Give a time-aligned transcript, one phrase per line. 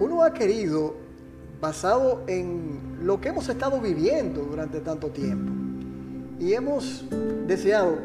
[0.00, 0.94] uno ha querido,
[1.60, 5.52] basado en lo que hemos estado viviendo durante tanto tiempo,
[6.38, 7.04] y hemos
[7.46, 7.96] deseado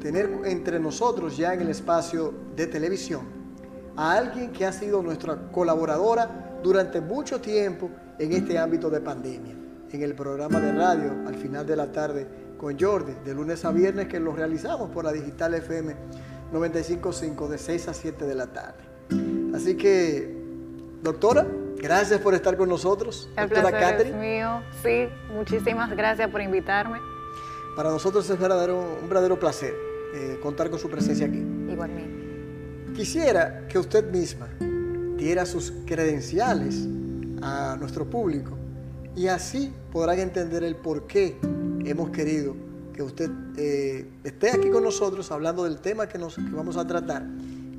[0.00, 3.22] tener entre nosotros ya en el espacio de televisión
[3.96, 9.54] a alguien que ha sido nuestra colaboradora durante mucho tiempo en este ámbito de pandemia,
[9.90, 12.26] en el programa de radio al final de la tarde
[12.56, 15.94] con Jordi, de lunes a viernes que lo realizamos por la Digital FM
[16.52, 18.84] 95.5 de 6 a 7 de la tarde.
[19.54, 20.35] Así que,
[21.06, 21.46] doctora,
[21.76, 23.28] gracias por estar con nosotros.
[23.36, 24.60] El doctora placer es mío.
[24.82, 26.98] Sí, muchísimas gracias por invitarme.
[27.76, 29.74] Para nosotros es verdadero, un verdadero placer
[30.14, 31.38] eh, contar con su presencia aquí.
[31.38, 32.92] Igualmente.
[32.94, 34.48] Quisiera que usted misma
[35.16, 36.86] diera sus credenciales
[37.40, 38.56] a nuestro público
[39.14, 41.38] y así podrán entender el por qué
[41.84, 42.56] hemos querido
[42.92, 46.86] que usted eh, esté aquí con nosotros hablando del tema que, nos, que vamos a
[46.86, 47.26] tratar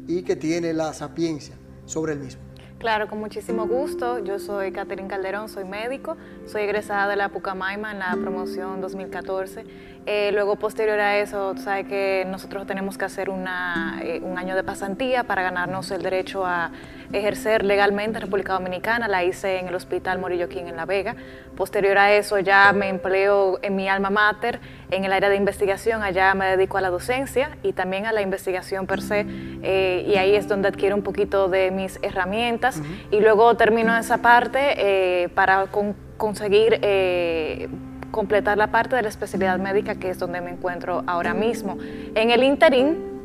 [0.07, 2.46] y que tiene la sapiencia sobre el mismo.
[2.79, 4.19] Claro, con muchísimo gusto.
[4.19, 9.65] Yo soy Catherine Calderón, soy médico, soy egresada de la Pucamaima en la promoción 2014.
[10.05, 14.55] Eh, luego, posterior a eso, sabe que nosotros tenemos que hacer una, eh, un año
[14.55, 16.69] de pasantía para ganarnos el derecho a
[17.13, 19.07] ejercer legalmente en República Dominicana.
[19.07, 21.15] La hice en el Hospital Morillo King en La Vega.
[21.55, 24.59] Posterior a eso, ya me empleo en mi alma mater,
[24.91, 26.03] en el área de investigación.
[26.03, 29.25] Allá me dedico a la docencia y también a la investigación per se.
[29.63, 32.81] Eh, y ahí es donde adquiero un poquito de mis herramientas.
[33.11, 37.67] Y luego termino esa parte eh, para con, conseguir eh,
[38.11, 41.77] completar la parte de la especialidad médica, que es donde me encuentro ahora mismo.
[42.15, 43.16] En el interín,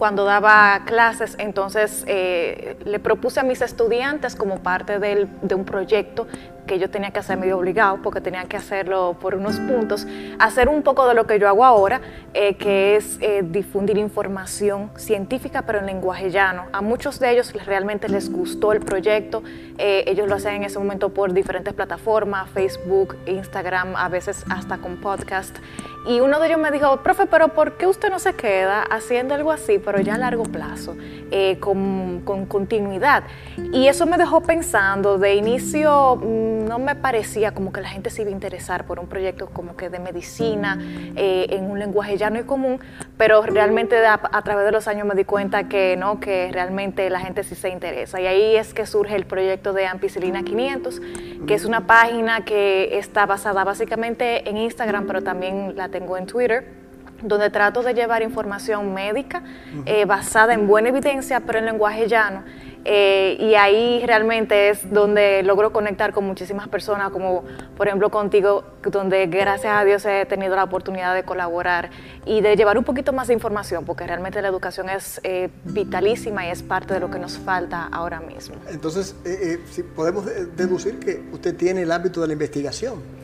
[0.00, 5.66] cuando daba clases, entonces eh, le propuse a mis estudiantes como parte del, de un
[5.66, 6.26] proyecto
[6.70, 10.06] que yo tenía que hacer medio obligado, porque tenía que hacerlo por unos puntos,
[10.38, 12.00] hacer un poco de lo que yo hago ahora,
[12.32, 16.66] eh, que es eh, difundir información científica, pero en lenguaje llano.
[16.72, 19.42] A muchos de ellos realmente les gustó el proyecto,
[19.78, 24.78] eh, ellos lo hacen en ese momento por diferentes plataformas, Facebook, Instagram, a veces hasta
[24.78, 25.58] con podcast.
[26.06, 29.34] Y uno de ellos me dijo, profe, pero ¿por qué usted no se queda haciendo
[29.34, 30.96] algo así, pero ya a largo plazo,
[31.30, 33.24] eh, con, con, continuidad?
[33.72, 38.10] Y eso me dejó pensando, de inicio mm, no me parecía como que la gente
[38.10, 40.78] se iba a interesar por un proyecto como que de medicina,
[41.16, 42.80] eh, en un lenguaje llano y común,
[43.16, 47.20] pero realmente a, través de los años me di cuenta que no, que realmente la
[47.20, 48.20] gente sí se interesa.
[48.20, 51.00] Y ahí es que surge el proyecto de Ampicilina 500,
[51.46, 56.26] que es una página que está basada básicamente en Instagram, pero también la tengo en
[56.26, 56.80] Twitter,
[57.22, 59.42] donde trato de llevar información médica
[59.84, 62.44] eh, basada en buena evidencia, pero en lenguaje llano.
[62.84, 67.44] Eh, y ahí realmente es donde logro conectar con muchísimas personas, como
[67.76, 71.90] por ejemplo contigo, donde gracias a Dios he tenido la oportunidad de colaborar
[72.24, 76.46] y de llevar un poquito más de información, porque realmente la educación es eh, vitalísima
[76.46, 78.56] y es parte de lo que nos falta ahora mismo.
[78.68, 80.24] Entonces, eh, si podemos
[80.56, 83.20] deducir que usted tiene el ámbito de la investigación.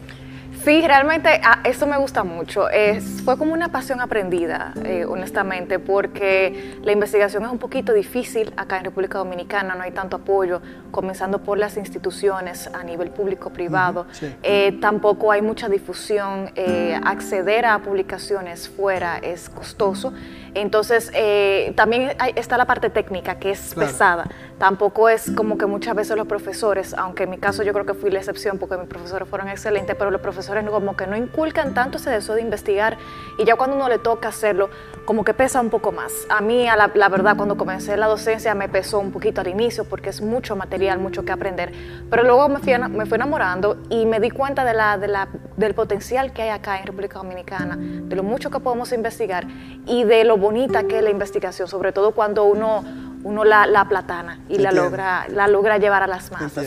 [0.66, 2.68] Sí, realmente ah, eso me gusta mucho.
[2.68, 8.52] Es, fue como una pasión aprendida, eh, honestamente, porque la investigación es un poquito difícil
[8.56, 10.60] acá en República Dominicana, no hay tanto apoyo,
[10.90, 14.06] comenzando por las instituciones a nivel público-privado.
[14.10, 14.34] Sí.
[14.42, 20.14] eh, tampoco hay mucha difusión, eh, acceder a publicaciones fuera es costoso.
[20.56, 23.90] Entonces, eh, también hay, está la parte técnica que es claro.
[23.90, 24.28] pesada.
[24.58, 27.92] Tampoco es como que muchas veces los profesores, aunque en mi caso yo creo que
[27.92, 31.74] fui la excepción porque mis profesores fueron excelentes, pero los profesores como que no inculcan
[31.74, 32.96] tanto ese deseo de investigar
[33.38, 34.70] y ya cuando uno le toca hacerlo,
[35.04, 36.12] como que pesa un poco más.
[36.30, 39.48] A mí, a la, la, verdad, cuando comencé la docencia me pesó un poquito al
[39.48, 41.72] inicio porque es mucho material, mucho que aprender,
[42.08, 45.28] pero luego me fui, me fui enamorando y me di cuenta de la, de la,
[45.56, 49.46] del potencial que hay acá en República Dominicana, de lo mucho que podemos investigar
[49.84, 52.84] y de lo bonita que es la investigación, sobre todo cuando uno,
[53.24, 56.66] uno la, la platana y la logra, la logra llevar a las masas.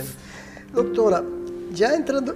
[0.74, 1.24] Doctora,
[1.72, 2.36] ya entrando,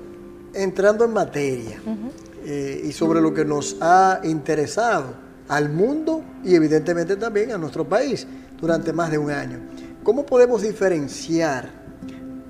[0.54, 2.12] entrando en materia uh -huh.
[2.46, 5.14] eh, y sobre lo que nos ha interesado
[5.50, 8.26] al mundo y evidentemente también a nuestro país
[8.62, 9.60] durante más de un año.
[10.04, 11.70] ¿Cómo podemos diferenciar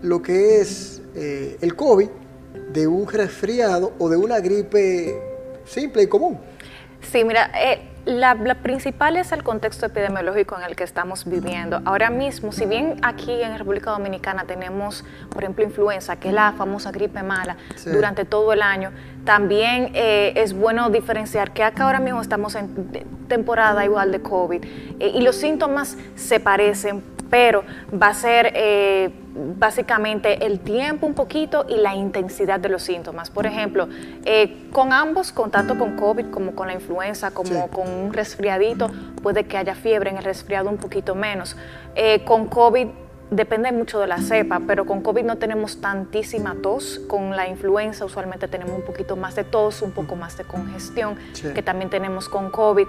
[0.02, 2.10] lo que es eh, el COVID
[2.74, 5.20] de un resfriado o de una gripe
[5.66, 6.38] simple y común?
[7.12, 11.82] Sí, mira, eh, la, la, principal es el contexto epidemiológico en el que estamos viviendo.
[11.86, 16.52] Ahora mismo, si bien aquí en República Dominicana tenemos, por ejemplo, influenza, que es la
[16.54, 17.90] famosa gripe mala, sí.
[17.90, 18.92] durante todo el año,
[19.24, 22.90] también eh, es bueno diferenciar que acá ahora mismo estamos en
[23.28, 24.64] temporada igual de COVID
[25.00, 31.14] eh, y los síntomas se parecen, pero va a ser eh, básicamente el tiempo un
[31.14, 33.30] poquito y la intensidad de los síntomas.
[33.30, 33.88] Por ejemplo,
[34.26, 37.70] eh, con ambos, con tanto con COVID como con la influenza, como sí.
[37.72, 38.92] con un resfriadito,
[39.22, 41.56] puede que haya fiebre en el resfriado un poquito menos.
[41.96, 42.88] Eh, con COVID
[43.34, 47.02] depende mucho de la cepa, pero con COVID no tenemos tantísima tos.
[47.08, 51.16] Con la influenza usualmente tenemos un poquito más de tos, un poco más de congestión,
[51.54, 52.88] que también tenemos con COVID.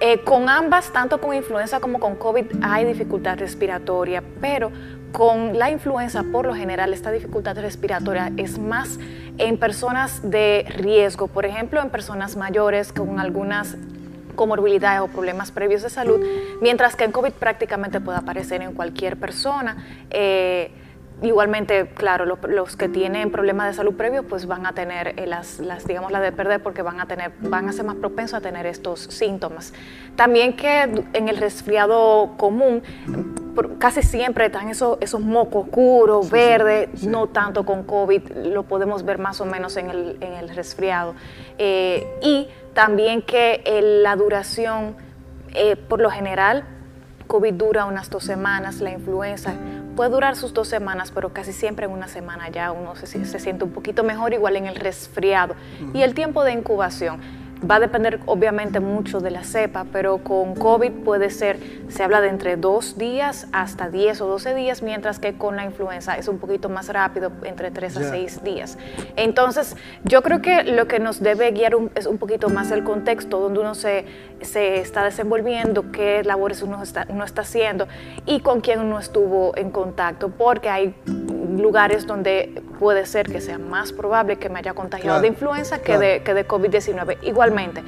[0.00, 4.70] Eh, con ambas, tanto con influenza como con COVID, hay dificultad respiratoria, pero
[5.12, 8.98] con la influenza, por lo general, esta dificultad respiratoria es más
[9.38, 13.76] en personas de riesgo, por ejemplo, en personas mayores con algunas
[14.34, 16.20] comorbilidades o problemas previos de salud,
[16.60, 19.76] mientras que en COVID prácticamente puede aparecer en cualquier persona.
[20.10, 20.70] Eh,
[21.22, 25.58] igualmente, claro, los, que tienen problemas de salud previo, pues van a tener eh, las,
[25.58, 28.40] las, digamos, las de perder porque van a tener, van a ser más propensos a
[28.40, 29.72] tener estos síntomas.
[30.16, 32.82] También que en el resfriado común,
[33.78, 39.18] casi siempre están esos, esos mocos oscuros, verdes, no tanto con COVID, lo podemos ver
[39.18, 41.14] más o menos en el, en el resfriado.
[41.58, 43.62] Eh, y también que
[44.02, 44.96] la duración,
[45.54, 46.64] eh, por lo general,
[47.26, 49.54] COVID dura unas dos semanas, la influenza
[49.96, 53.38] puede durar sus dos semanas, pero casi siempre en una semana ya uno se, se
[53.38, 55.54] siente un poquito mejor, igual en el resfriado.
[55.92, 57.20] Y el tiempo de incubación
[57.68, 61.58] Va a depender obviamente mucho de la cepa, pero con COVID puede ser,
[61.88, 65.64] se habla de entre dos días hasta 10 o 12 días, mientras que con la
[65.64, 68.78] influenza es un poquito más rápido, entre 3 a 6 días.
[69.16, 73.38] Entonces, yo creo que lo que nos debe guiar es un poquito más el contexto
[73.40, 74.06] donde uno se,
[74.40, 77.88] se está desenvolviendo, qué labores uno está, uno está haciendo
[78.24, 80.94] y con quién uno estuvo en contacto, porque hay
[81.58, 85.98] lugares donde puede ser que sea más probable que me haya contagiado de influenza que
[85.98, 87.18] de, que de COVID-19.
[87.22, 87.82] Igualmente,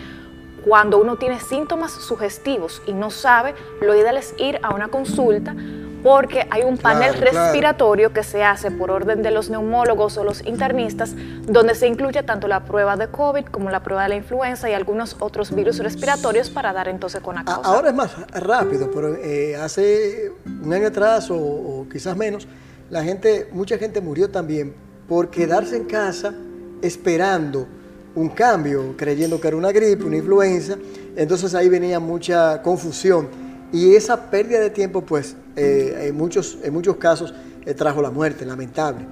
[0.64, 5.54] cuando uno tiene síntomas sugestivos y no sabe, lo ideal es ir a una consulta
[6.02, 10.44] porque hay un panel respiratorio que se hace por orden de los neumólogos o los
[10.44, 14.68] internistas, donde se incluye tanto la prueba de COVID como la prueba de la influenza
[14.68, 17.70] y algunos otros virus respiratorios para dar entonces con la causa.
[17.70, 20.32] Ahora es más rápido, pero eh, hace
[20.62, 22.48] un año atrás o quizás menos,
[22.92, 24.74] la gente, mucha gente murió también
[25.08, 26.34] por quedarse en casa
[26.82, 27.66] esperando
[28.14, 30.76] un cambio, creyendo que era una gripe, una influenza.
[31.16, 33.28] Entonces ahí venía mucha confusión.
[33.72, 37.32] Y esa pérdida de tiempo, pues, eh, en, muchos, en muchos casos
[37.64, 39.06] eh, trajo la muerte, lamentable.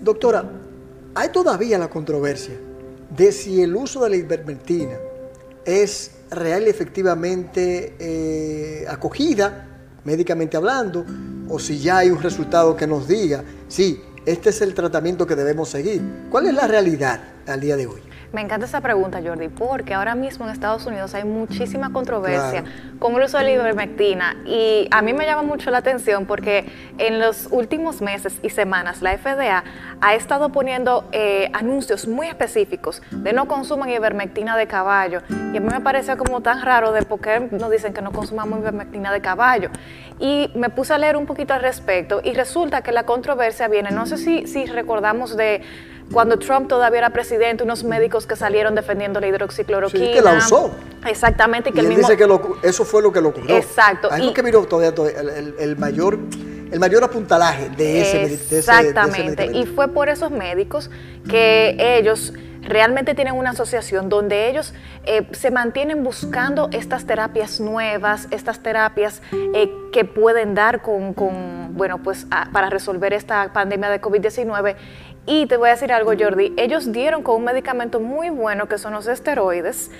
[0.00, 0.50] Doctora,
[1.14, 2.54] hay todavía la controversia
[3.14, 4.96] de si el uso de la ivermectina
[5.66, 9.66] es real y efectivamente eh, acogida,
[10.04, 11.04] médicamente hablando,
[11.50, 15.34] o si ya hay un resultado que nos diga, sí, este es el tratamiento que
[15.34, 16.00] debemos seguir.
[16.30, 18.00] ¿Cuál es la realidad al día de hoy?
[18.32, 22.62] Me encanta esa pregunta, Jordi, porque ahora mismo en Estados Unidos hay muchísima controversia
[23.00, 26.64] con el uso de la ivermectina y a mí me llama mucho la atención porque
[26.98, 29.64] en los últimos meses y semanas la FDA
[30.00, 35.22] ha estado poniendo eh, anuncios muy específicos de no consuman ivermectina de caballo.
[35.52, 38.12] Y a mí me parece como tan raro de por qué nos dicen que no
[38.12, 39.70] consumamos ivermectina de caballo.
[40.20, 43.90] Y me puse a leer un poquito al respecto y resulta que la controversia viene,
[43.90, 45.62] no sé si, si recordamos de
[46.12, 50.06] cuando Trump todavía era presidente, unos médicos que salieron defendiendo la hidroxicloroquina.
[50.06, 50.72] Sí, que la usó.
[51.06, 51.72] Exactamente.
[51.72, 52.26] Que y él dice que
[52.62, 53.54] eso fue lo que lo curó.
[53.54, 54.08] Exacto.
[54.10, 54.92] Ahí es que miró todavía,
[55.58, 56.18] el, mayor
[56.70, 59.46] el mayor apuntalaje de ese, Exactamente.
[59.46, 60.90] y fue por esos médicos
[61.28, 62.32] que ellos
[62.62, 64.74] realmente tienen una asociación donde ellos
[65.04, 71.14] eh, se mantienen buscando estas terapias nuevas, estas terapias eh, que pueden dar con,
[71.74, 74.76] bueno, pues para resolver esta pandemia de COVID-19
[75.26, 78.78] y te voy a decir algo, Jordi, ellos dieron con un medicamento muy bueno que
[78.78, 79.90] son los esteroides,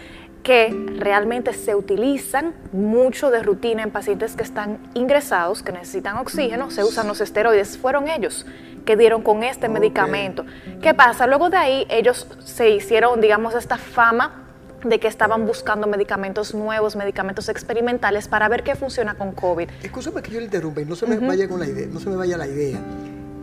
[0.42, 6.70] que realmente se utilizan mucho de rutina en pacientes que están ingresados, que necesitan oxígeno,
[6.70, 7.76] se usan los esteroides.
[7.76, 8.46] Fueron ellos
[8.86, 10.46] que dieron con este medicamento.
[10.80, 11.26] ¿Qué pasa?
[11.26, 14.46] Luego de ahí ellos se hicieron, digamos, esta fama
[14.82, 19.68] de que estaban buscando medicamentos nuevos, medicamentos experimentales para ver qué funciona con COVID.
[19.82, 22.08] Escúchame que yo le interrumpa y no se me vaya con la idea, no se
[22.08, 22.80] me vaya la idea.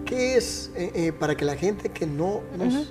[0.07, 2.41] ¿Qué es, eh, eh, para que la gente que no,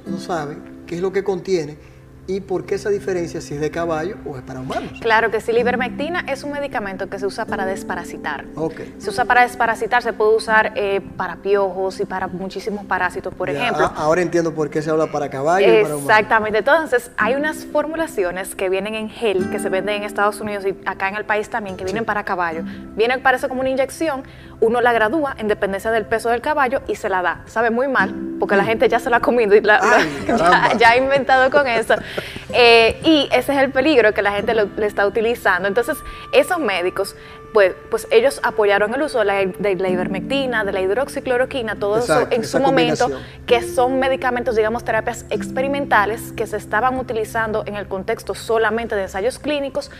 [0.06, 1.78] no sabe qué es lo que contiene,
[2.28, 4.98] ¿Y por qué esa diferencia si es de caballo o es para humanos?
[5.00, 8.46] Claro que sí, la ivermectina es un medicamento que se usa para desparasitar.
[8.56, 8.94] Okay.
[8.98, 13.48] Se usa para desparasitar, se puede usar eh, para piojos y para muchísimos parásitos, por
[13.48, 13.92] ejemplo.
[13.94, 16.10] ahora entiendo por qué se habla para caballo y para humanos.
[16.10, 20.64] Exactamente, entonces hay unas formulaciones que vienen en gel, que se venden en Estados Unidos
[20.66, 22.62] y acá en el país también, que vienen para caballo.
[22.96, 24.24] Vienen, parece como una inyección,
[24.60, 27.42] uno la gradúa en dependencia del peso del caballo y se la da.
[27.46, 29.80] Sabe muy mal, porque la gente ya se la ha comido y la,
[30.78, 31.94] ya ha inventado con eso.
[32.58, 35.68] Eh, y ese es el peligro que la gente lo, está utilizando.
[35.68, 35.98] Entonces,
[36.32, 37.14] esos médicos,
[37.52, 39.42] pues, pues ellos apoyaron el uso de la,
[39.90, 43.10] ivermectina, de la hidroxicloroquina, todo eso en su momento,
[43.46, 49.02] que son medicamentos, digamos, terapias experimentales que se estaban utilizando en el contexto solamente de
[49.02, 49.90] ensayos clínicos,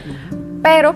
[0.63, 0.95] pero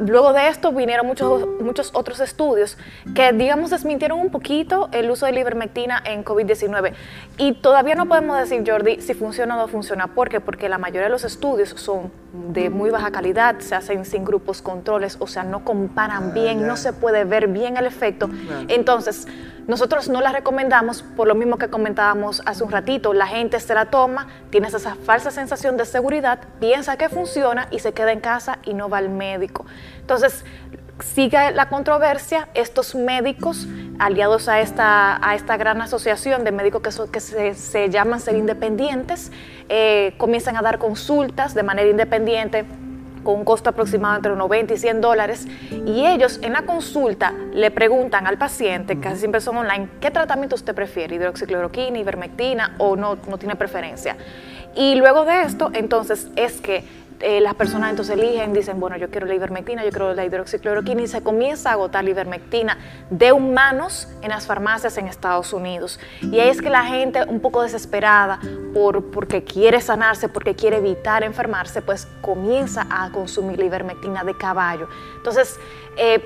[0.00, 2.76] luego de esto vinieron muchos, muchos otros estudios
[3.14, 6.92] que, digamos, desmintieron un poquito el uso de la ivermectina en COVID-19.
[7.38, 10.08] Y todavía no podemos decir, Jordi, si funciona o no funciona.
[10.08, 10.40] ¿Por qué?
[10.40, 12.10] Porque la mayoría de los estudios son
[12.52, 16.66] de muy baja calidad, se hacen sin grupos controles, o sea, no comparan ah, bien,
[16.66, 18.28] no se puede ver bien el efecto.
[18.68, 19.26] Entonces,
[19.66, 23.12] nosotros no la recomendamos por lo mismo que comentábamos hace un ratito.
[23.12, 27.80] La gente se la toma, tiene esa falsa sensación de seguridad, piensa que funciona y
[27.80, 29.66] se queda en casa y no va al médico.
[30.00, 30.44] Entonces,
[31.00, 33.66] sigue la controversia, estos médicos
[33.98, 37.20] aliados a esta, a esta gran asociación de médicos que, que
[37.54, 39.32] se, llaman ser independientes,
[39.68, 42.64] eh, comienzan a dar consultas de manera independiente
[43.26, 45.48] con un costo aproximado entre 90 y 100 dólares,
[45.84, 50.54] y ellos en la consulta le preguntan al paciente, casi siempre son online, ¿qué tratamiento
[50.54, 51.16] usted prefiere?
[51.16, 54.16] ¿Hidroxicloroquina, ivermectina o no, no tiene preferencia?
[54.76, 56.84] Y luego de esto, entonces, es que
[57.20, 61.02] eh, las personas entonces eligen, dicen, bueno, yo quiero la ivermectina, yo quiero la hidroxicloroquina
[61.02, 65.98] y se comienza a agotar la ivermectina de humanos en las farmacias en Estados Unidos.
[66.20, 68.38] Y ahí es que la gente un poco desesperada
[68.74, 74.36] por, porque quiere sanarse, porque quiere evitar enfermarse, pues comienza a consumir la ivermectina de
[74.36, 74.88] caballo.
[75.16, 75.58] Entonces,
[75.96, 76.22] eh,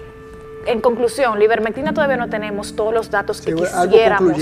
[0.67, 4.39] en conclusión, la ivermectina todavía no tenemos todos los datos que quisiéramos.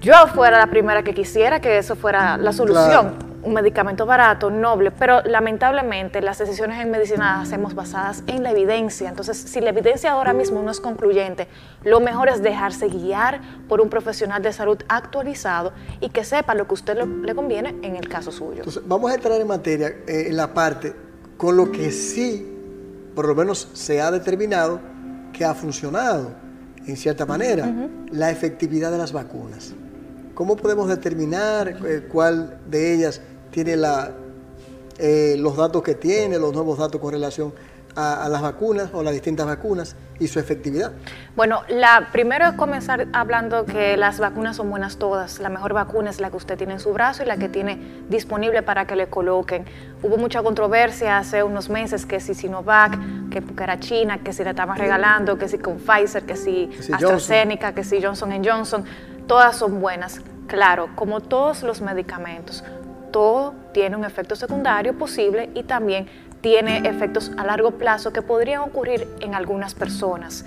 [0.00, 4.90] Yo fuera la primera que quisiera que eso fuera la solución un medicamento barato, noble,
[4.90, 9.08] pero lamentablemente las decisiones en medicina las hacemos basadas en la evidencia.
[9.08, 11.48] Entonces, si la evidencia ahora mismo no es concluyente,
[11.82, 16.66] lo mejor es dejarse guiar por un profesional de salud actualizado y que sepa lo
[16.66, 18.58] que a usted le conviene en el caso suyo.
[18.58, 20.94] Entonces, vamos a entrar en materia, eh, en la parte
[21.36, 22.46] con lo que sí,
[23.14, 24.80] por lo menos se ha determinado
[25.32, 26.32] que ha funcionado,
[26.86, 27.70] en cierta manera,
[28.10, 29.74] la efectividad de las vacunas.
[30.34, 34.12] ¿Cómo podemos determinar eh, cuál de ellas tiene la,
[34.98, 37.52] eh, los datos que tiene, los nuevos datos con relación
[37.98, 40.92] a, las vacunas o las distintas vacunas y su efectividad?
[41.34, 45.40] Bueno, la, primero es comenzar hablando que las vacunas son buenas todas.
[45.40, 48.04] La mejor vacuna es la que usted tiene en su brazo y la que tiene
[48.08, 49.64] disponible para que le coloquen.
[50.02, 52.98] Hubo mucha controversia hace unos meses que si Sinovac,
[53.30, 57.74] que era China, que si le estaban regalando, que si con Pfizer, que si, AstraZeneca,
[57.74, 58.84] que si Johnson Johnson
[59.26, 60.20] todas son buenas.
[60.46, 62.64] Claro, como todos los medicamentos,
[63.10, 66.06] todo tiene un efecto secundario posible y también
[66.40, 70.44] tiene efectos a largo plazo que podrían ocurrir en algunas personas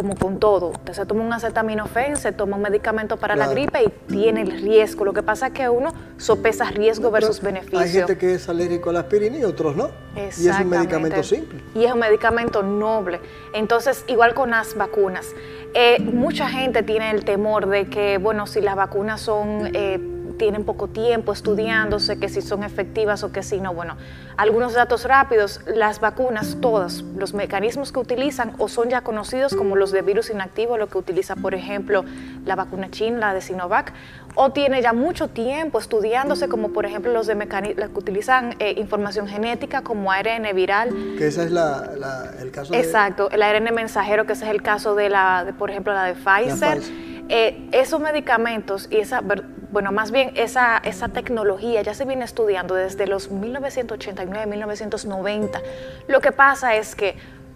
[0.00, 3.84] como con todo, usted se toma un acetaminofén, se toma un medicamento para la gripe
[3.84, 5.04] y tiene el riesgo.
[5.04, 7.78] Lo que pasa es que uno sopesa riesgo versus beneficio.
[7.78, 9.90] Hay gente que es alérgico a la aspirina y otros no.
[10.16, 11.60] Y es un medicamento simple.
[11.74, 13.20] Y es un medicamento noble.
[13.52, 15.26] Entonces, igual con las vacunas.
[15.74, 19.70] Eh, mucha gente tiene el temor de que, bueno, si las vacunas son...
[19.74, 20.00] Eh,
[20.40, 23.74] tienen poco tiempo estudiándose, que si son efectivas o que si no.
[23.74, 23.98] Bueno,
[24.38, 29.76] algunos datos rápidos, las vacunas, todas, los mecanismos que utilizan o son ya conocidos como
[29.76, 32.06] los de virus inactivo, lo que utiliza, por ejemplo,
[32.46, 33.92] la vacuna china, la de Sinovac,
[34.34, 39.28] o tiene ya mucho tiempo estudiándose, como por ejemplo los de que utilizan eh, información
[39.28, 40.88] genética como ARN viral.
[41.18, 45.10] Que ese es el caso Exacto, el ARN mensajero, que ese es el caso de
[45.10, 47.09] la, de, por ejemplo, la de Pfizer.
[47.32, 49.22] Eh, esos medicamentos y esa
[49.70, 55.62] bueno, más bien esa, esa tecnología ya se viene estudiando desde los 1989, 1990.
[56.08, 57.14] Lo que pasa es que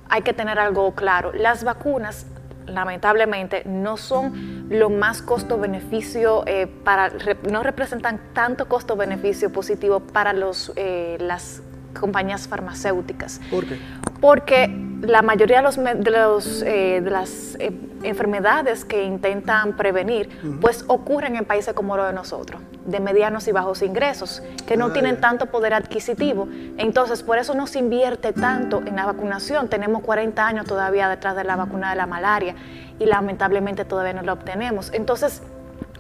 [0.09, 2.26] hay que tener algo claro, las vacunas
[2.66, 7.12] lamentablemente no son lo más costo-beneficio eh, para,
[7.50, 11.62] no representan tanto costo-beneficio positivo para los, eh, las
[11.98, 13.40] compañías farmacéuticas.
[13.50, 13.78] ¿Por qué?
[14.20, 14.68] Porque
[15.06, 17.72] la mayoría de, los, de, los, eh, de las eh,
[18.02, 20.28] enfermedades que intentan prevenir,
[20.60, 24.86] pues ocurren en países como los de nosotros, de medianos y bajos ingresos, que no
[24.86, 26.48] ah, tienen tanto poder adquisitivo.
[26.78, 29.68] Entonces, por eso no se invierte tanto en la vacunación.
[29.68, 32.54] Tenemos 40 años todavía detrás de la vacuna de la malaria
[32.98, 34.90] y lamentablemente todavía no la obtenemos.
[34.92, 35.42] Entonces,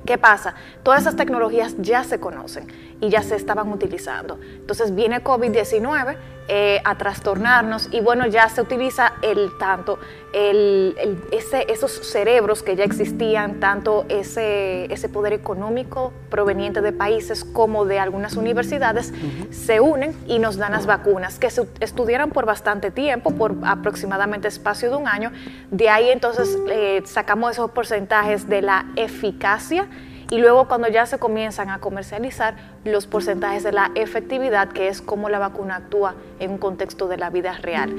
[0.04, 0.54] ¿Qué pasa?
[0.82, 2.66] Todas esas tecnologías ya se conocen
[3.00, 4.38] y ya se estaban utilizando.
[4.42, 9.98] Entonces viene COVID-19 eh, a trastornarnos y bueno, ya se utiliza el tanto
[10.34, 10.94] el,
[11.30, 17.84] ese, esos cerebros que ya existían, tanto ese, ese poder económico proveniente de países como
[17.84, 19.14] de algunas universidades,
[19.50, 24.48] se unen y nos dan las vacunas que se estudiaron por bastante tiempo, por aproximadamente
[24.48, 25.30] espacio de un año.
[25.70, 29.88] De ahí entonces eh, sacamos esos porcentajes de la eficacia
[30.30, 32.54] y luego cuando ya se comienzan a comercializar
[32.84, 37.16] los porcentajes de la efectividad, que es cómo la vacuna actúa en un contexto de
[37.16, 37.90] la vida real.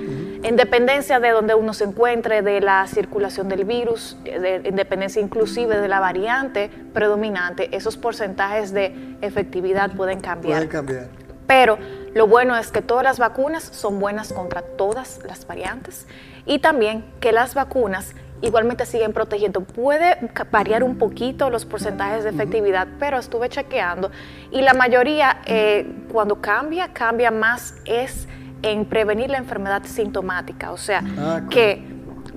[0.44, 5.80] En dependencia de donde uno se encuentre, de la circulación del virus, en dependencia inclusive
[5.80, 10.54] de la variante predominante, esos porcentajes de efectividad pueden cambiar.
[10.58, 11.08] Pueden cambiar.
[11.48, 11.78] Pero
[12.16, 16.08] Lo bueno es que todas las vacunas son buenas contra todas las variantes
[16.46, 19.62] y también que las vacunas igualmente siguen protegiendo.
[19.62, 20.18] Puede
[20.52, 24.12] variar un poquito los porcentajes de efectividad, pero estuve chequeando
[24.52, 28.28] y la mayoría eh, cuando cambia, cambia más es
[28.62, 31.84] en prevenir la enfermedad sintomática, o sea, ah, que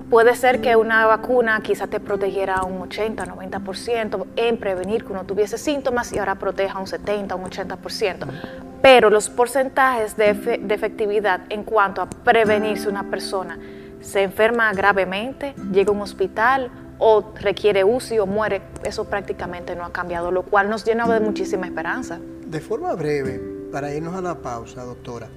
[0.09, 5.23] puede ser que una vacuna quizá te protegiera un 80, 90% en prevenir que uno
[5.23, 8.27] tuviese síntomas y ahora proteja un 70, un 80%.
[8.81, 13.57] Pero los porcentajes de, de efectividad en cuanto a prevenir si una persona
[14.01, 19.85] se enferma gravemente, llega a un hospital o requiere UCI o muere, eso prácticamente no
[19.85, 22.19] ha cambiado, lo cual nos llena de muchísima esperanza.
[22.45, 23.39] De forma breve,
[23.71, 25.29] para irnos a la pausa, doctora,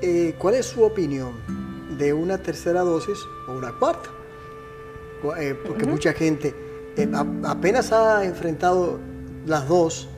[0.00, 1.32] eh, ¿cuál es su opinión
[1.98, 3.18] de una tercera dosis
[3.48, 4.08] o una cuarta?
[5.38, 6.54] Eh, porque mucha gente
[6.96, 7.10] eh,
[7.44, 8.98] apenas ha enfrentado
[9.46, 10.08] las dos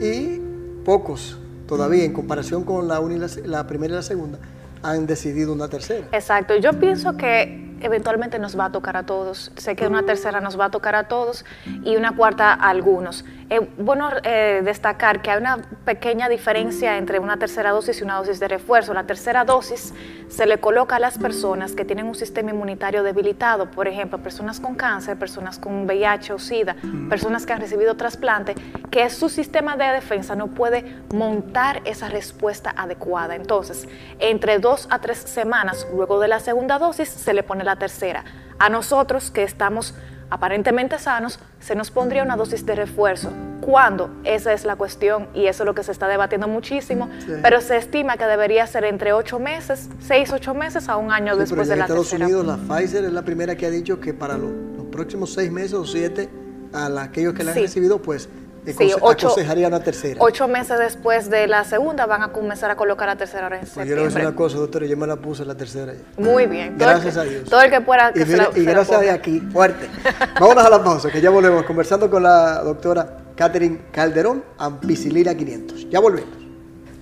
[0.00, 0.40] y
[0.84, 3.00] pocos todavía en comparación con la,
[3.44, 4.38] la primera y la segunda
[4.84, 6.06] han decidido una tercera.
[6.12, 9.50] Exacto, yo pienso que eventualmente nos va a tocar a todos.
[9.56, 11.44] Sé que una tercera nos va a tocar a todos
[11.82, 13.24] y una cuarta a algunos.
[13.54, 18.16] Es bueno eh, destacar que hay una pequeña diferencia entre una tercera dosis y una
[18.16, 18.92] dosis de refuerzo.
[18.94, 19.94] La tercera dosis
[20.28, 24.58] se le coloca a las personas que tienen un sistema inmunitario debilitado, por ejemplo, personas
[24.58, 26.74] con cáncer, personas con VIH o SIDA,
[27.08, 28.56] personas que han recibido trasplante,
[28.90, 33.36] que su sistema de defensa no puede montar esa respuesta adecuada.
[33.36, 33.86] Entonces,
[34.18, 38.24] entre dos a tres semanas luego de la segunda dosis se le pone la tercera.
[38.58, 39.94] A nosotros que estamos
[40.30, 43.30] aparentemente sanos, se nos pondría una dosis de refuerzo.
[43.60, 44.10] ¿Cuándo?
[44.24, 47.08] Esa es la cuestión y eso es lo que se está debatiendo muchísimo,
[47.42, 51.36] pero se estima que debería ser entre ocho meses, seis, ocho meses a un año
[51.36, 54.36] después de la Estados Unidos la Pfizer es la primera que ha dicho que para
[54.36, 54.50] los,
[54.92, 56.28] próximos seis meses o siete,
[56.72, 58.28] a aquellos que la han recibido, pues
[58.72, 60.16] sí, ocho, aconsejaría una tercera.
[60.20, 63.66] Ocho meses después de la segunda van a comenzar a colocar la tercera hora en
[63.66, 65.94] pues Yo le voy a decir una cosa, doctora, yo me la puse la tercera.
[66.16, 66.76] Muy bien.
[66.78, 67.48] Gracias a Dios.
[67.48, 69.88] Todo el que pueda que y, se la, y gracias de aquí, fuerte.
[70.40, 75.90] Vámonos a la pausa, que ya volvemos conversando con la doctora Catherine Calderón, ampicilina 500.
[75.90, 76.34] Ya volvemos.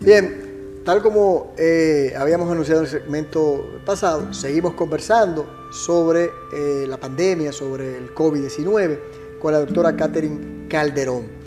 [0.00, 6.96] Bien, tal como eh, habíamos anunciado en el segmento pasado, seguimos conversando sobre eh, la
[6.96, 8.98] pandemia, sobre el COVID-19
[9.40, 11.41] con la doctora Catherine Calderón.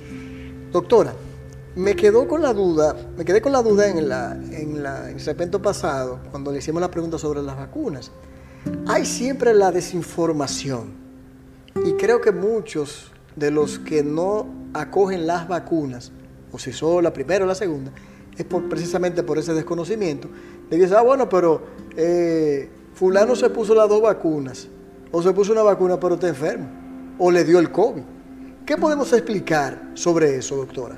[0.75, 1.13] Doctora,
[1.77, 6.51] me quedó con la duda, me quedé con la duda en, el segmento pasado, cuando
[6.51, 8.11] le hicimos la pregunta sobre las vacunas.
[8.85, 10.91] Hay siempre la desinformación
[11.85, 16.11] y creo que muchos de los que no acogen las vacunas,
[16.51, 17.93] o si son la primera o la segunda,
[18.37, 20.27] es precisamente por ese desconocimiento.
[20.69, 21.61] Le dicen, ah, bueno, pero
[21.95, 24.67] eh, fulano se puso las dos vacunas,
[25.09, 26.67] o se puso una vacuna pero está enfermo,
[27.17, 28.14] o le dio el COVID.
[28.65, 30.95] ¿Qué podemos explicar sobre eso, doctora?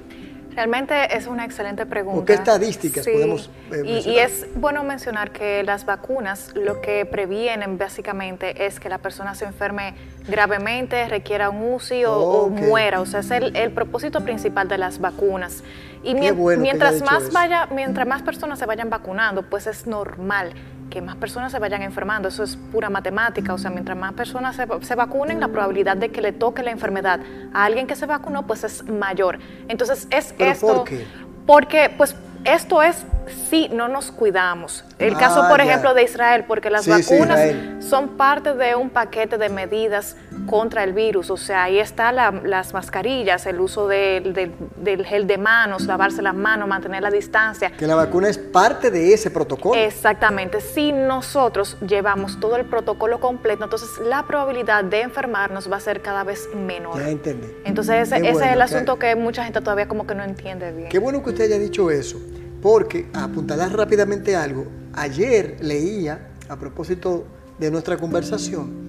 [0.55, 2.25] Realmente es una excelente pregunta.
[2.25, 8.65] qué estadísticas podemos eh, y, es bueno mencionar que las vacunas lo que previenen básicamente
[8.65, 9.93] es que la persona se enferme
[10.27, 13.01] gravemente, requiera un UCI o, muera.
[13.01, 15.63] O sea, es el, propósito principal de las vacunas.
[16.03, 20.53] Y mientras más vaya, mientras más personas se vayan vacunando, pues es normal
[20.89, 22.27] que más personas se vayan enfermando.
[22.27, 23.53] Eso es pura matemática.
[23.53, 27.19] O sea, mientras más personas se, vacunen, la probabilidad de que le toque la enfermedad
[27.53, 29.39] a alguien que se vacunó, pues es mayor.
[29.67, 30.67] Entonces, es esto.
[30.67, 31.07] ¿por qué?
[31.45, 33.05] Porque, pues, esto es
[33.49, 34.83] si no nos cuidamos.
[34.99, 37.39] El ah, caso, por ejemplo, de Israel, porque las vacunas
[37.79, 40.15] son parte de un paquete de medidas
[40.47, 41.29] contra el virus.
[41.29, 46.67] O sea, ahí están las mascarillas, el uso del gel de manos, lavarse las manos,
[46.67, 47.71] mantener la distancia.
[47.71, 49.79] Que la vacuna es parte de ese protocolo.
[49.79, 50.61] Exactamente.
[50.61, 56.01] Si nosotros llevamos todo el protocolo completo, entonces la probabilidad de enfermarnos va a ser
[56.01, 56.99] cada vez menor.
[56.99, 57.47] Ya entendí.
[57.65, 60.89] Entonces ese, es el asunto que mucha gente todavía como que no entiende bien.
[60.89, 62.17] Qué bueno que usted haya dicho eso
[62.61, 67.25] porque, a apuntalar rápidamente algo, ayer leía, a propósito
[67.59, 68.86] de nuestra conversación,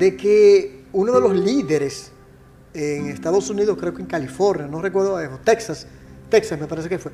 [0.00, 2.10] de que uno de los líderes
[2.72, 5.86] en Estados Unidos, creo que en California, no recuerdo, Texas,
[6.30, 7.12] Texas me parece que fue,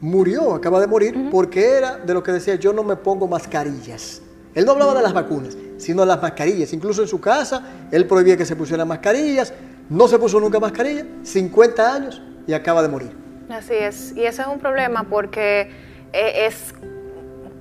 [0.00, 4.22] murió, acaba de morir, porque era de lo que decía, yo no me pongo mascarillas.
[4.54, 6.72] Él no hablaba de las vacunas, sino de las mascarillas.
[6.72, 9.52] Incluso en su casa, él prohibía que se pusieran mascarillas,
[9.88, 13.10] no se puso nunca mascarilla, 50 años y acaba de morir.
[13.48, 15.68] Así es, y ese es un problema porque
[16.12, 16.74] eh, es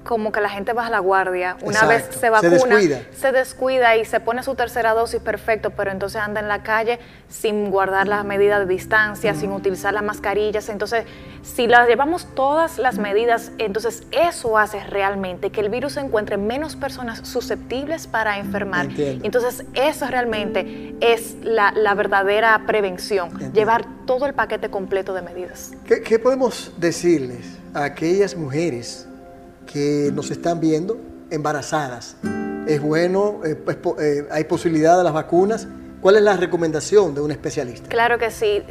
[0.09, 1.55] como que la gente baja la guardia.
[1.61, 2.79] Una vez se vacuna,
[3.15, 3.95] se descuida.
[3.95, 8.07] y se pone su tercera dosis, perfecto, pero entonces anda en la calle sin guardar
[8.07, 10.67] las medidas de distancia, sin utilizar las mascarillas.
[10.69, 11.05] Entonces,
[11.43, 16.75] si las llevamos todas las medidas, entonces eso hace realmente que el virus encuentre menos
[16.75, 18.87] personas susceptibles para enfermar.
[18.97, 25.73] Entonces, eso realmente es la, verdadera prevención, llevar todo el paquete completo de medidas.
[25.85, 27.59] ¿Qué, qué podemos decirles?
[27.73, 29.05] a aquellas mujeres
[29.71, 32.15] que nos están viendo embarazadas.
[32.67, 35.67] Es bueno, eh, hay posibilidad de las vacunas.
[36.01, 37.89] ¿Cuál es la recomendación de un especialista?
[37.89, 38.63] Claro que sí.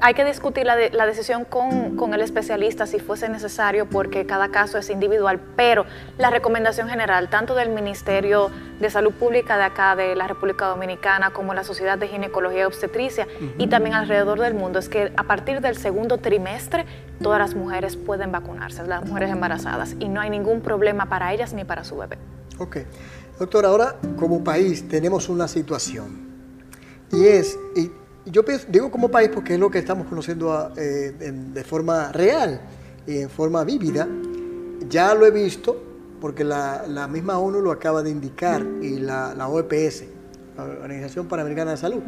[0.00, 4.50] Hay que discutir la, la decisión con, con, el especialista si fuese necesario porque cada
[4.50, 5.84] caso es individual, pero
[6.16, 11.32] la recomendación general, tanto del Ministerio de Salud Pública de acá, de la República Dominicana,
[11.32, 13.26] como la Sociedad de Ginecología y Obstetricia
[13.58, 16.86] y también alrededor del mundo, es que a partir del segundo trimestre
[17.20, 21.52] todas las mujeres pueden vacunarse, las mujeres embarazadas, y no hay ningún problema para ellas
[21.52, 22.18] ni para su bebé.
[22.58, 22.76] Ok.
[23.40, 26.25] Doctor, ahora como país tenemos una situación
[27.12, 27.90] y es, y
[28.26, 32.60] yo digo como país porque es lo que estamos conociendo eh, de forma real
[33.06, 34.08] y en forma vívida.
[34.88, 35.82] Ya lo he visto
[36.20, 40.04] porque la, misma ONU lo acaba de indicar y la, la OEPS,
[40.56, 42.02] la Organización Panamericana de Salud.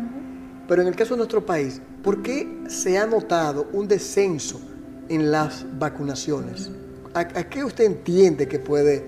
[0.67, 4.61] Pero en el caso de nuestro país, ¿por qué se ha notado un descenso
[5.09, 6.71] en las vacunaciones?
[7.15, 9.05] ¿A, qué usted entiende que puede,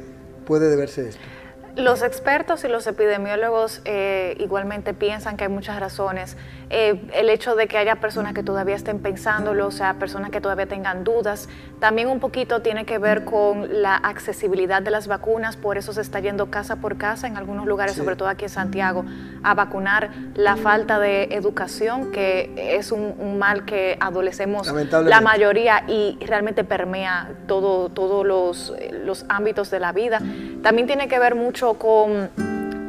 [0.47, 1.21] puede deberse esto?
[1.81, 6.37] Los expertos y los epidemiólogos eh, igualmente piensan que hay muchas razones.
[6.69, 10.43] Eh, el hecho de que haya personas que todavía estén pensándolo, o sea, personas que
[10.43, 11.49] todavía tengan dudas,
[11.81, 16.03] también un poquito tiene que ver con la accesibilidad de las vacunas, por eso se
[16.03, 19.07] está yendo casa por casa en algunos lugares, sobre todo aquí en Santiago,
[19.43, 24.71] a vacunar la falta de educación, que es un, mal que adolecemos
[25.03, 30.21] la mayoría y realmente permea todos todo los, los ámbitos de la vida.
[30.63, 32.31] También tiene que ver mucho con,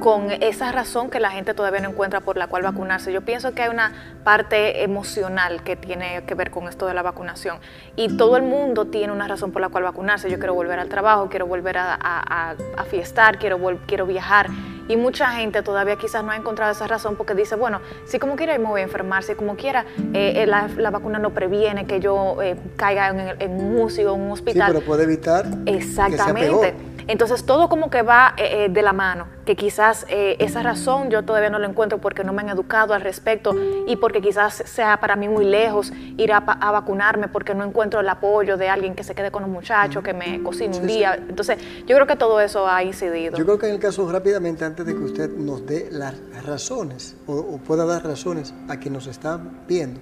[0.01, 3.13] con esa razón que la gente todavía no encuentra por la cual vacunarse.
[3.13, 3.93] Yo pienso que hay una
[4.25, 7.59] parte emocional que tiene que ver con esto de la vacunación.
[7.95, 10.29] Y todo el mundo tiene una razón por la cual vacunarse.
[10.29, 14.49] Yo quiero volver al trabajo, quiero volver a, a, fiestar, quiero, quiero viajar.
[14.89, 18.35] Y mucha gente todavía quizás no ha encontrado esa razón porque dice, bueno, si como
[18.35, 22.01] quiera me voy a enfermar, si como quiera eh, eh, la, vacuna no previene que
[22.01, 24.67] yo eh, caiga en, en, un UCI o en un hospital.
[24.67, 26.90] Sí, pero puede evitar Exactamente.
[27.07, 31.09] Entonces todo como que va eh, eh, de la mano, que quizás eh, esa razón
[31.09, 33.55] yo todavía no la encuentro porque no me han educado al respecto
[33.87, 38.09] y porque quizás sea para mí muy lejos ir a, vacunarme porque no encuentro el
[38.09, 41.15] apoyo de alguien que se quede con un muchacho, que me cocine un día.
[41.15, 43.37] Entonces yo creo que todo eso ha incidido.
[43.37, 47.15] Yo creo que en el caso rápidamente, antes de que usted nos dé las razones
[47.27, 49.99] o, pueda dar razones a quien nos están viendo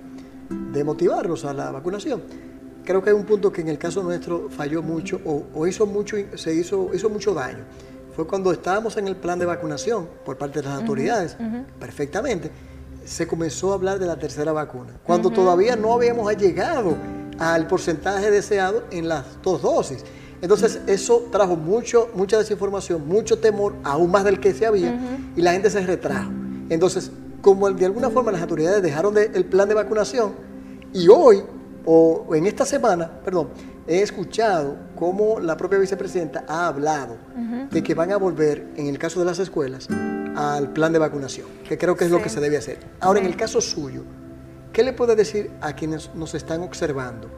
[0.50, 2.49] de motivarlos a la vacunación
[2.90, 6.18] creo que hay un punto que en el caso nuestro falló mucho o, hizo mucho,
[6.34, 7.64] se hizo, hizo mucho daño.
[8.16, 11.38] Fue cuando estábamos en el plan de vacunación por parte de las autoridades,
[11.80, 12.50] perfectamente,
[13.06, 16.96] se comenzó a hablar de la tercera vacuna, cuando todavía no habíamos llegado
[17.38, 20.04] al porcentaje deseado en las dos dosis.
[20.42, 25.00] Entonces eso trajo mucho, mucha desinformación, mucho temor, aún más del que se había,
[25.36, 26.32] y la gente se retrajo.
[26.70, 27.12] Entonces,
[27.44, 30.34] como de alguna forma las autoridades dejaron el plan de vacunación,
[30.92, 31.44] y hoy
[31.86, 33.50] o en esta semana, perdón,
[33.88, 37.18] he escuchado cómo la propia vicepresidenta ha hablado
[37.72, 39.88] de que van a volver, en el caso de las escuelas,
[40.36, 42.80] al plan de vacunación, que creo que es lo que se debe hacer.
[43.00, 44.04] Ahora, en el caso suyo,
[44.72, 47.30] ¿qué le puede decir a quienes nos están observando?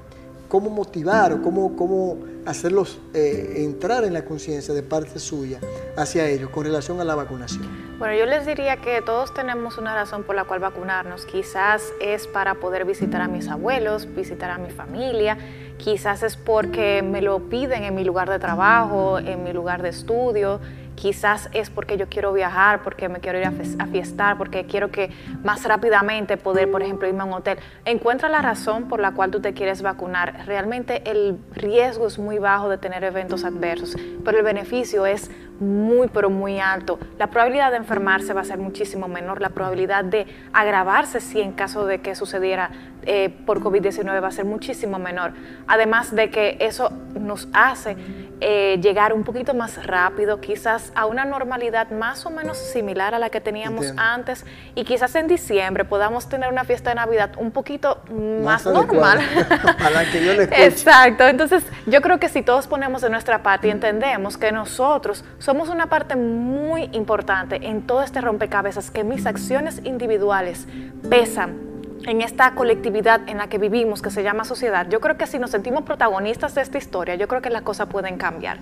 [0.51, 5.61] ¿Cómo motivar o cómo, cómo hacerlos eh, entrar en la conciencia de parte suya
[5.95, 7.61] hacia ellos con relación a la vacunación?
[7.97, 11.25] Bueno, yo les diría que todos tenemos una razón por la cual vacunarnos.
[11.25, 15.37] Quizás es para poder visitar a mis abuelos, visitar a mi familia,
[15.77, 19.87] quizás es porque me lo piden en mi lugar de trabajo, en mi lugar de
[19.87, 20.59] estudio,
[21.01, 25.09] quizás es porque yo quiero viajar, porque me quiero ir a, fiestar, porque quiero que
[25.43, 27.57] más rápidamente poder, por ejemplo, irme a un hotel.
[27.85, 30.45] Encuentra la razón por la cual tú te quieres vacunar.
[30.45, 36.07] Realmente el riesgo es muy bajo de tener eventos adversos, pero el beneficio es muy,
[36.07, 36.99] pero muy alto.
[37.17, 41.53] La probabilidad de enfermarse va a ser muchísimo menor, la probabilidad de agravarse si en
[41.53, 42.69] caso de que sucediera
[43.03, 45.33] eh, por COVID-19 va a ser muchísimo menor.
[45.67, 47.95] Además de que eso nos hace
[48.43, 53.19] eh, llegar un poquito más rápido, quizás a una normalidad más o menos similar a
[53.19, 54.45] la que teníamos antes.
[54.73, 58.01] Y quizás en diciembre podamos tener una fiesta de Navidad un poquito
[58.43, 59.19] más, normal.
[59.85, 63.43] a la que yo le Exacto, entonces yo creo que si todos ponemos de nuestra
[63.43, 69.03] parte y entendemos que nosotros somos una parte muy importante en todo este rompecabezas, que
[69.03, 70.67] mis acciones individuales
[71.09, 71.70] pesan
[72.05, 75.39] en esta colectividad en la que vivimos, que se llama sociedad, yo creo que si
[75.39, 78.59] nos sentimos protagonistas de esta historia, yo creo que las cosas pueden cambiar.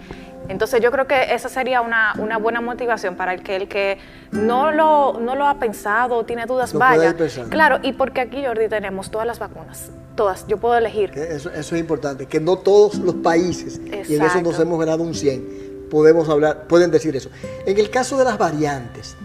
[0.47, 3.97] Entonces yo creo que esa sería una, buena motivación para el que el que
[4.31, 7.15] no lo, no lo ha pensado, tiene dudas, vaya.
[7.49, 11.11] Claro, y porque aquí, Jordi, tenemos todas las vacunas, todas, yo puedo elegir.
[11.11, 15.03] Eso, eso es importante, que no todos los países, y en eso nos hemos ganado
[15.03, 17.29] un 100, podemos hablar, pueden decir eso.
[17.65, 19.15] En el caso de las variantes,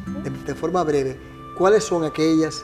[0.47, 1.19] de forma breve,
[1.57, 2.63] ¿cuáles son aquellas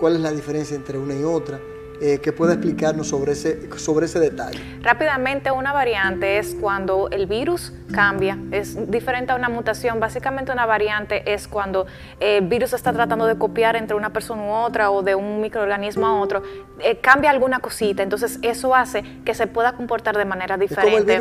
[0.00, 1.60] cuál es la diferencia entre una y otra
[2.00, 4.58] eh, que pueda explicarnos sobre ese, sobre ese detalle.
[4.80, 10.00] Rápidamente, una variante es cuando el virus cambia, es diferente a una mutación.
[10.00, 11.86] Básicamente una variante es cuando
[12.18, 16.06] el virus está tratando de copiar entre una persona u otra o de un microorganismo
[16.06, 16.42] a otro,
[16.78, 21.20] eh, cambia alguna cosita, entonces eso hace que se pueda comportar de manera diferente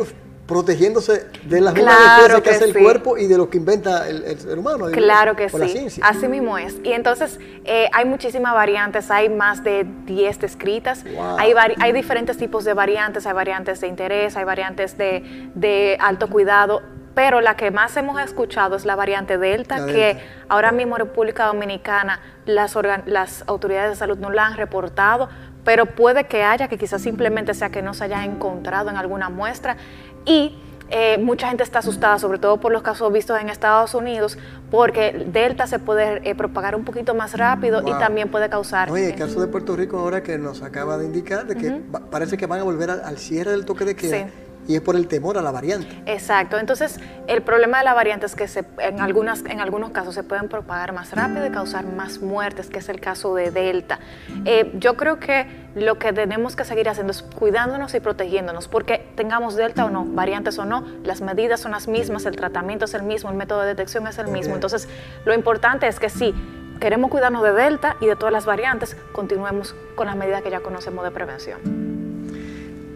[0.50, 4.58] protegiéndose de las mismas que, hace el cuerpo y de lo que inventa el, ser
[4.58, 4.88] humano.
[4.92, 6.76] Claro que sí, así mismo es.
[6.84, 11.06] Y entonces eh, hay muchísimas variantes, hay más de 10 descritas,
[11.38, 16.28] hay, hay diferentes tipos de variantes, hay variantes de interés, hay variantes de, de alto
[16.28, 16.82] cuidado
[17.16, 21.48] pero la que más hemos escuchado es la variante Delta, que ahora mismo en República
[21.48, 25.28] Dominicana las, las autoridades de salud no la han reportado,
[25.66, 29.30] pero puede que haya, que quizás simplemente sea que no se haya encontrado en alguna
[29.30, 29.78] muestra
[30.26, 30.56] y
[30.92, 34.38] eh, mucha gente está asustada, sobre todo por los casos vistos en Estados Unidos,
[34.72, 38.90] porque Delta se puede eh, propagar un poquito más rápido y también puede causar...
[38.92, 42.38] Oye, el caso de Puerto Rico ahora que nos acaba de indicar, de que parece
[42.38, 44.30] que van a volver al, cierre del toque de queda.
[44.70, 46.04] Y es por el temor a la variante.
[46.06, 46.60] Exacto.
[46.60, 50.22] Entonces, el problema de la variante es que se, en, algunas, en algunos casos se
[50.22, 54.00] pueden propagar más rápido y causar más muertes, que es el caso de Delta.
[54.46, 59.12] Eh, yo creo que lo que tenemos que seguir haciendo es cuidándonos y protegiéndonos, porque
[59.16, 62.94] tengamos delta o no, variantes o no, las medidas son las mismas, el tratamiento es
[62.94, 64.54] el mismo, el método de detección es el mismo.
[64.54, 64.88] Entonces,
[65.26, 66.36] lo importante es que si
[66.80, 70.60] queremos cuidarnos de delta y de todas las variantes, continuemos con las medidas que ya
[70.60, 71.60] conocemos de prevención.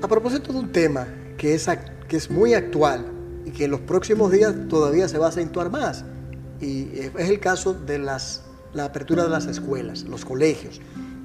[0.03, 1.67] A propósito de un tema que es,
[2.07, 3.05] que es muy actual
[3.45, 6.05] y que en los próximos días todavía se va a acentuar más,
[6.61, 8.43] y es el caso de las,
[8.73, 10.79] la apertura de las escuelas, los colegios.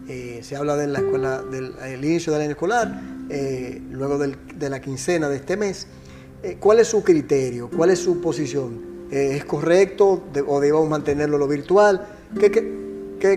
[0.09, 4.81] Eh, se habla de la escuela, del inicio del año escolar, eh, luego de la
[4.81, 5.87] quincena de este mes.
[6.42, 7.68] Eh, ¿Cuál es su criterio?
[7.68, 8.88] ¿Cuál es su posición?
[9.11, 12.07] ¿Es correcto o debemos mantenerlo lo virtual?
[12.38, 12.78] ¿Qué, qué,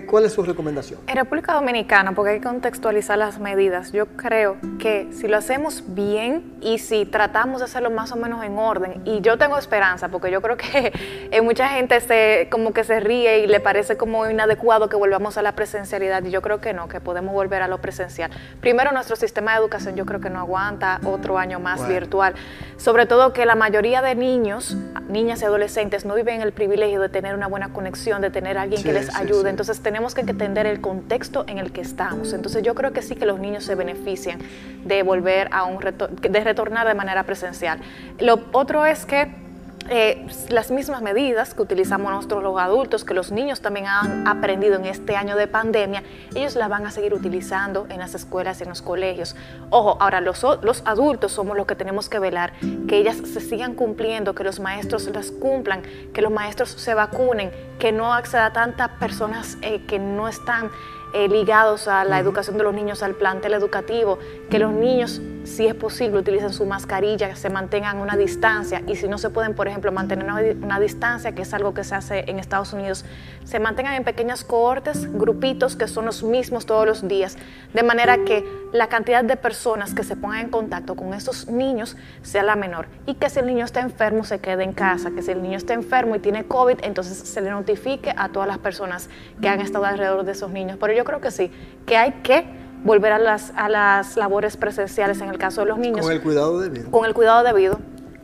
[0.06, 1.00] ¿Cuál es su recomendación?
[1.08, 5.82] En República Dominicana, porque hay que contextualizar las medidas, yo creo que si lo hacemos
[5.88, 10.08] bien y si tratamos de hacerlo más o menos en orden, y yo tengo esperanza,
[10.08, 10.92] porque yo creo que
[11.32, 15.36] eh, mucha gente se, como que se ríe y le parece como inadecuado que volvamos
[15.36, 18.30] a la presencialidad, y yo creo que no, que podemos volver a lo presencial.
[18.60, 22.34] Primero, nuestro sistema de educación yo creo que no aguanta otro año más virtual,
[22.76, 24.76] sobre todo que la mayoría de niños,
[25.08, 28.80] niñas y adolescentes no viven el privilegio de tener una buena conexión, de tener alguien
[28.80, 32.32] que les ayude, entonces tenemos que entender el contexto en el que estamos.
[32.32, 34.38] Entonces yo creo que sí que los niños se benefician
[34.84, 37.80] de volver a un de retornar de manera presencial.
[38.18, 39.41] Lo otro es que
[39.88, 44.76] eh, las mismas medidas que utilizamos nosotros los adultos, que los niños también han aprendido
[44.76, 46.02] en este año de pandemia,
[46.34, 49.34] ellos las van a seguir utilizando en las escuelas y en los colegios.
[49.70, 52.52] Ojo, ahora los, los adultos somos los que tenemos que velar,
[52.88, 57.50] que ellas se sigan cumpliendo, que los maestros las cumplan, que los maestros se vacunen,
[57.78, 60.70] que no acceda a tantas personas eh, que no están
[61.14, 64.18] eh, ligados a la educación de los niños, al plantel educativo,
[64.48, 68.82] que los niños, si es posible, utilicen su mascarilla, se mantengan una distancia.
[68.86, 71.94] Y si no se pueden, por ejemplo, mantener una, distancia, que es algo que se
[71.94, 73.04] hace en Estados Unidos,
[73.44, 77.36] se mantengan en pequeñas cohortes, grupitos que son los mismos todos los días,
[77.72, 81.96] de manera que la cantidad de personas que se pongan en contacto con esos niños
[82.22, 82.86] sea la menor.
[83.06, 85.56] Y que si el niño está enfermo se quede en casa, que si el niño
[85.56, 89.60] está enfermo y tiene COVID, entonces se le notifique a todas las personas que han
[89.60, 90.78] estado alrededor de esos niños.
[90.80, 91.50] Pero yo creo que sí,
[91.84, 95.78] que hay que volver a las, a las labores presenciales en el caso de los
[95.78, 96.00] niños.
[96.00, 96.90] Con el cuidado debido.
[96.90, 97.78] Con el cuidado debido.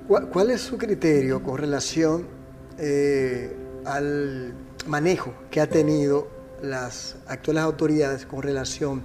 [0.07, 2.27] ¿Cuál, es su criterio con relación
[2.79, 4.55] eh, al
[4.87, 6.29] manejo que ha tenido
[6.63, 9.03] las actuales autoridades con relación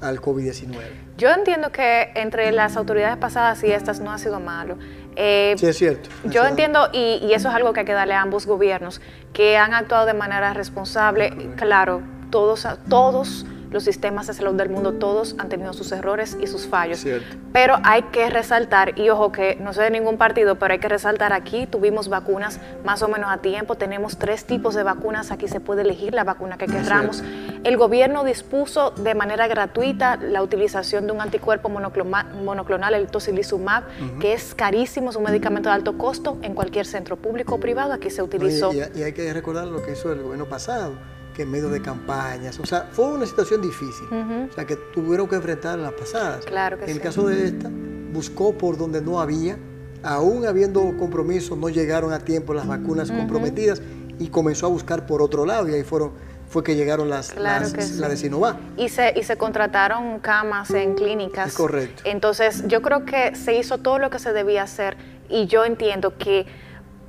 [0.00, 0.76] al COVID-19?
[1.18, 4.78] Yo entiendo que entre las autoridades pasadas y estas no ha sido malo.
[5.16, 6.08] Eh, sí, es cierto.
[6.24, 9.00] Yo entiendo, y, y, eso es algo que hay que darle a ambos gobiernos,
[9.32, 11.52] que han actuado de manera responsable.
[11.56, 16.46] Claro, todos, todos los sistemas de salud del mundo, todos han tenido sus errores y
[16.46, 17.04] sus fallos.
[17.52, 20.88] Pero hay que resaltar, y ojo que no soy de ningún partido, pero hay que
[20.88, 25.48] resaltar aquí, tuvimos vacunas más o menos a tiempo, tenemos tres tipos de vacunas, aquí
[25.48, 27.22] se puede elegir la vacuna que queramos.
[27.64, 33.84] El gobierno dispuso de manera gratuita la utilización de un anticuerpo monoclonal, el tocilizumab,
[34.20, 37.92] que es carísimo, es un medicamento de alto costo en cualquier centro público o privado,
[37.92, 38.72] aquí se utilizó.
[38.72, 42.58] y hay que recordar lo que hizo el gobierno pasado que en medio de campañas.
[42.60, 44.06] O sea, fue una situación difícil.
[44.50, 46.46] O sea, que tuvieron que enfrentar las pasadas.
[46.46, 47.70] Claro que en el caso de esta,
[48.12, 49.58] buscó por donde no había,
[50.02, 53.82] aún habiendo compromisos, no llegaron a tiempo las vacunas comprometidas
[54.18, 56.12] y comenzó a buscar por otro lado y ahí fueron
[56.48, 58.56] fue que llegaron las, las la de Sinovac.
[58.76, 61.52] Y se, y se contrataron camas en clínicas.
[61.54, 62.02] correcto.
[62.06, 64.96] Entonces, yo creo que se hizo todo lo que se debía hacer
[65.28, 66.46] y yo entiendo que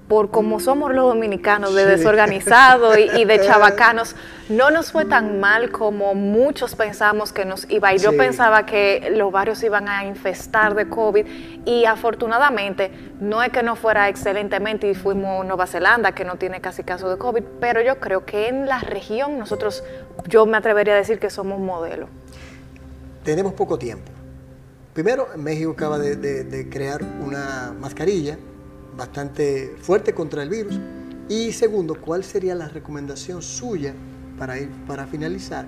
[0.08, 4.16] por como somos los dominicanos, de desorganizados y, de chabacanos,
[4.50, 7.94] no nos fue tan mal como muchos pensamos que nos iba.
[7.94, 11.26] Y yo pensaba que los barrios iban a infestar de COVID
[11.66, 16.62] y afortunadamente no es que no fuera excelentemente y fuimos Nueva Zelanda, que no tiene
[16.62, 19.84] casi caso de COVID, pero yo creo que en la región nosotros,
[20.28, 22.08] yo me atrevería a decir que somos modelo.
[23.24, 24.12] Tenemos poco tiempo.
[24.94, 28.38] Primero, México acaba de crear una mascarilla
[28.98, 30.80] bastante fuerte contra el virus.
[31.28, 33.94] Y segundo, ¿cuál sería la recomendación suya
[34.38, 35.66] para, ir, para finalizar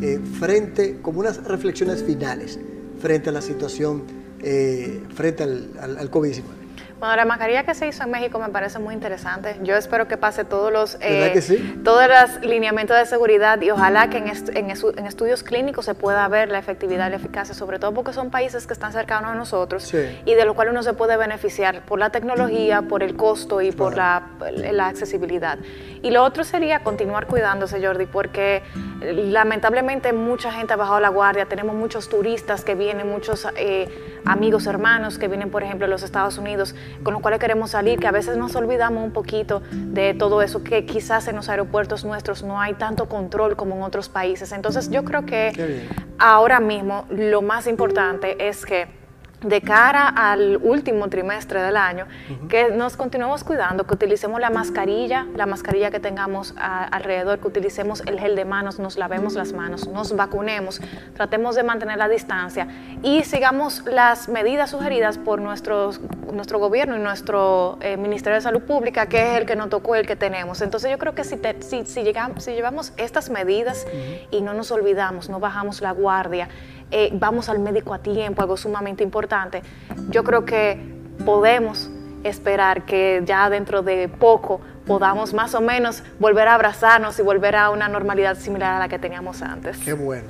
[0.00, 2.58] eh, frente, como unas reflexiones finales
[3.00, 4.04] frente a la situación,
[4.40, 6.59] eh, frente al, al, al COVID-19?
[7.00, 9.56] Bueno, la mascarilla que se hizo en México me parece muy interesante.
[9.62, 14.18] Yo espero que pase todos los eh, todos los lineamientos de seguridad y ojalá que
[14.18, 14.70] en, en,
[15.06, 18.66] estudios clínicos se pueda ver la efectividad y la eficacia, sobre todo porque son países
[18.66, 22.10] que están cercanos a nosotros y de los cuales uno se puede beneficiar por la
[22.10, 24.32] tecnología, por el costo y por la,
[24.70, 25.58] la, accesibilidad.
[26.02, 28.62] Y lo otro sería continuar cuidándose, Jordi, porque
[29.00, 33.88] lamentablemente mucha gente ha bajado la guardia, tenemos muchos turistas que vienen, muchos eh,
[34.26, 37.98] amigos, hermanos que vienen, por ejemplo, de los Estados Unidos con los cuales queremos salir,
[37.98, 42.04] que a veces nos olvidamos un poquito de todo eso, que quizás en los aeropuertos
[42.04, 44.52] nuestros no hay tanto control como en otros países.
[44.52, 45.86] Entonces yo creo que
[46.18, 48.99] ahora mismo lo más importante es que
[49.42, 52.06] de cara al último trimestre del año,
[52.48, 58.02] que nos continuemos cuidando, que utilicemos la mascarilla, la mascarilla que tengamos alrededor, que utilicemos
[58.06, 60.80] el gel de manos, nos lavemos las manos, nos vacunemos,
[61.14, 62.68] tratemos de mantener la distancia
[63.02, 69.06] y sigamos las medidas sugeridas por nuestro gobierno y nuestro eh, Ministerio de Salud Pública,
[69.06, 70.60] que es el que nos tocó, el que tenemos.
[70.60, 71.38] Entonces yo creo que si,
[71.84, 73.86] si, llegamos, si llevamos estas medidas
[74.30, 76.48] y no nos olvidamos, no bajamos la guardia,
[76.90, 79.62] eh, vamos al médico a tiempo, algo sumamente importante,
[80.10, 80.78] yo creo que
[81.24, 81.90] podemos
[82.24, 87.56] esperar que ya dentro de poco podamos más o menos volver a abrazarnos y volver
[87.56, 89.78] a una normalidad similar a la que teníamos antes.
[89.78, 90.28] Qué bueno.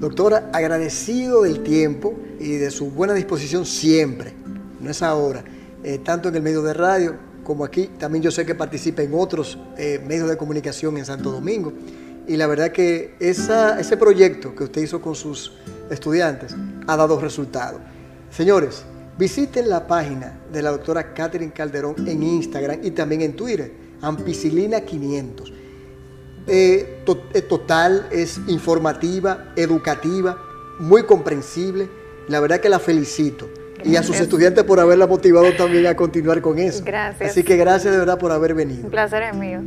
[0.00, 4.32] Doctora, agradecido del tiempo y de su buena disposición siempre,
[4.80, 5.42] no es ahora,
[5.82, 7.90] eh, tanto en el medio de radio como aquí.
[7.98, 11.72] También yo sé que participa en otros eh, medios de comunicación en Santo Domingo.
[12.28, 15.52] Y la verdad que esa, ese proyecto que usted hizo con sus
[15.90, 16.54] estudiantes
[16.86, 17.80] ha dado resultado.
[18.30, 18.84] Señores,
[19.18, 24.80] visiten la página de la doctora Catherine Calderón en Instagram y también en Twitter, Ampicilina
[24.80, 25.52] 500.
[26.46, 27.02] Eh,
[27.34, 30.38] eh, total, es informativa, educativa,
[30.78, 31.88] muy comprensible.
[32.28, 33.48] La verdad que la felicito.
[33.84, 36.82] Y a sus estudiantes por haberla motivado también a continuar con eso.
[36.84, 37.30] Gracias.
[37.30, 38.84] Así que gracias de verdad por haber venido.
[38.84, 39.60] Un placer es mío.